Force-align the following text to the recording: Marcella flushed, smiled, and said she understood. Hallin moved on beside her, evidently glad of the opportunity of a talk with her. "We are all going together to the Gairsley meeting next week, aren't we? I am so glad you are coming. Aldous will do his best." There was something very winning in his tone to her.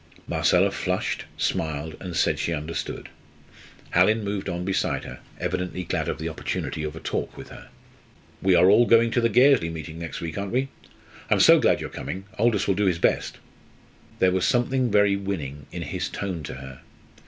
Marcella 0.27 0.71
flushed, 0.71 1.25
smiled, 1.37 1.95
and 1.99 2.15
said 2.17 2.39
she 2.39 2.53
understood. 2.55 3.09
Hallin 3.91 4.23
moved 4.23 4.49
on 4.49 4.65
beside 4.65 5.03
her, 5.03 5.19
evidently 5.39 5.83
glad 5.83 6.09
of 6.09 6.17
the 6.17 6.27
opportunity 6.27 6.81
of 6.83 6.95
a 6.95 6.99
talk 6.99 7.37
with 7.37 7.49
her. 7.49 7.69
"We 8.41 8.55
are 8.55 8.67
all 8.67 8.87
going 8.87 9.11
together 9.11 9.29
to 9.57 9.59
the 9.59 9.69
Gairsley 9.69 9.71
meeting 9.71 9.99
next 9.99 10.19
week, 10.19 10.39
aren't 10.39 10.53
we? 10.53 10.69
I 11.29 11.35
am 11.35 11.39
so 11.39 11.59
glad 11.59 11.81
you 11.81 11.85
are 11.85 11.89
coming. 11.91 12.23
Aldous 12.39 12.67
will 12.67 12.73
do 12.73 12.85
his 12.85 12.97
best." 12.97 13.37
There 14.17 14.31
was 14.31 14.43
something 14.47 14.89
very 14.89 15.15
winning 15.15 15.67
in 15.71 15.83
his 15.83 16.09
tone 16.09 16.41
to 16.45 16.55
her. 16.55 16.81